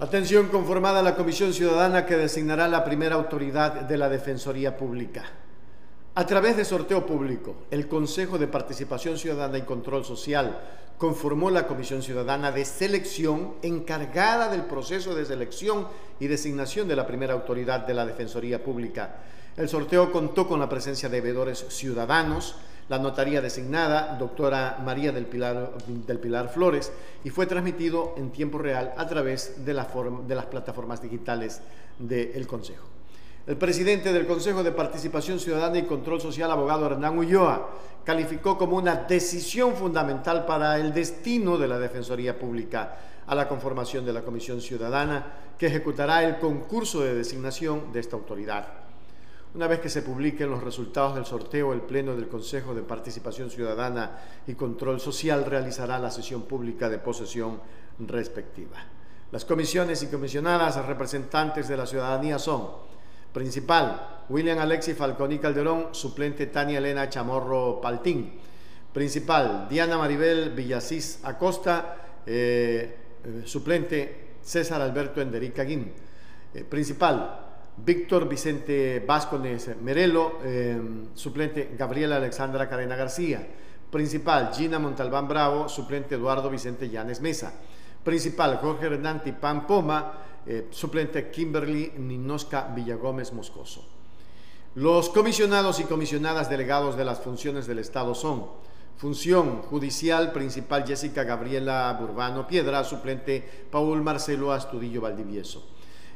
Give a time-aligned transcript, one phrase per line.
[0.00, 5.24] Atención, conformada la Comisión Ciudadana que designará la primera autoridad de la Defensoría Pública.
[6.14, 10.56] A través de sorteo público, el Consejo de Participación Ciudadana y Control Social
[10.98, 15.88] conformó la Comisión Ciudadana de Selección encargada del proceso de selección
[16.20, 19.16] y designación de la primera autoridad de la Defensoría Pública.
[19.56, 22.54] El sorteo contó con la presencia de veedores ciudadanos,
[22.88, 26.92] la notaría designada, doctora María del Pilar, Flores,
[27.24, 31.60] y fue transmitido en tiempo real a través de, de las plataformas digitales
[31.98, 32.86] del Consejo.
[33.46, 37.70] El presidente del Consejo de Participación Ciudadana y Control Social, abogado Hernán Ulloa,
[38.04, 44.04] calificó como una decisión fundamental para el destino de la Defensoría Pública a la conformación
[44.06, 45.26] de la Comisión Ciudadana
[45.58, 48.87] que ejecutará el concurso de designación de esta autoridad.
[49.58, 53.50] Una vez que se publiquen los resultados del sorteo, el Pleno del Consejo de Participación
[53.50, 57.60] Ciudadana y Control Social realizará la sesión pública de posesión
[57.98, 58.76] respectiva.
[59.32, 62.68] Las comisiones y comisionadas representantes de la ciudadanía son
[63.32, 68.38] Principal, William Alexi Falconi Calderón, suplente Tania Elena Chamorro Paltín.
[68.92, 75.92] Principal, Diana Maribel Villasís Acosta, eh, eh, suplente César Alberto Enderica Guín.
[76.54, 77.47] Eh, principal,
[77.84, 80.80] Víctor Vicente Vázquez Merelo, eh,
[81.14, 83.46] suplente Gabriela Alexandra Cadena García,
[83.90, 87.52] principal Gina Montalbán Bravo, suplente Eduardo Vicente Llanes Mesa,
[88.04, 90.12] principal Jorge Hernán Pan Poma,
[90.46, 93.86] eh, suplente Kimberly Ninosca Villagómez Moscoso.
[94.74, 98.46] Los comisionados y comisionadas delegados de las funciones del Estado son
[98.96, 105.64] Función Judicial Principal Jessica Gabriela Burbano Piedra, suplente Paul Marcelo Astudillo Valdivieso.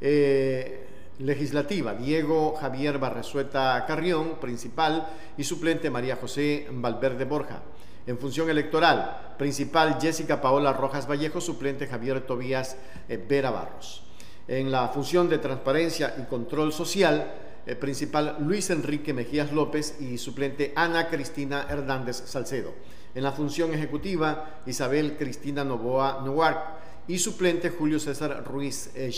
[0.00, 7.62] Eh, Legislativa, Diego Javier Barresueta Carrión, principal, y suplente María José Valverde Borja.
[8.06, 12.76] En función electoral, principal Jessica Paola Rojas Vallejo, suplente Javier Tobías
[13.08, 14.02] eh, Vera Barros.
[14.46, 17.32] En la función de transparencia y control social,
[17.64, 22.74] eh, principal Luis Enrique Mejías López y suplente Ana Cristina Hernández Salcedo.
[23.14, 29.10] En la función ejecutiva, Isabel Cristina Novoa Novar y suplente Julio César Ruiz eh.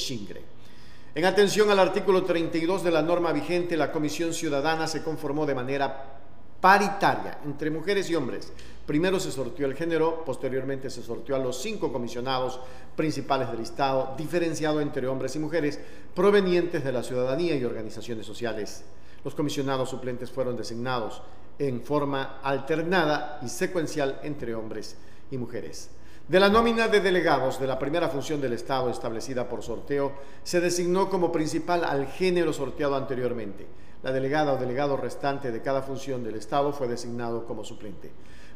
[1.17, 5.55] En atención al artículo 32 de la norma vigente, la Comisión Ciudadana se conformó de
[5.55, 6.21] manera
[6.61, 8.53] paritaria entre mujeres y hombres.
[8.85, 12.61] Primero se sortió el género, posteriormente se sortió a los cinco comisionados
[12.97, 15.81] principales del Estado, diferenciado entre hombres y mujeres
[16.15, 18.85] provenientes de la ciudadanía y organizaciones sociales.
[19.25, 21.23] Los comisionados suplentes fueron designados
[21.59, 24.99] en forma alternada y secuencial entre hombres
[25.31, 25.89] y mujeres.
[26.29, 30.11] De la nómina de delegados de la primera función del Estado establecida por sorteo,
[30.43, 33.65] se designó como principal al género sorteado anteriormente.
[34.03, 38.11] La delegada o delegado restante de cada función del Estado fue designado como suplente.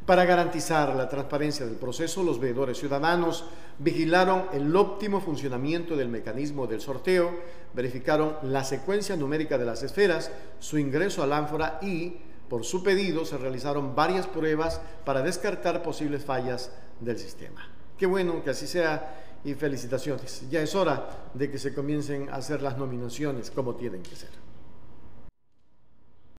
[0.05, 3.45] Para garantizar la transparencia del proceso, los veedores ciudadanos
[3.79, 7.31] vigilaron el óptimo funcionamiento del mecanismo del sorteo,
[7.73, 12.17] verificaron la secuencia numérica de las esferas, su ingreso al ánfora y,
[12.51, 17.65] por su pedido, se realizaron varias pruebas para descartar posibles fallas del sistema.
[17.97, 20.43] Qué bueno que así sea y felicitaciones.
[20.51, 24.50] Ya es hora de que se comiencen a hacer las nominaciones como tienen que ser.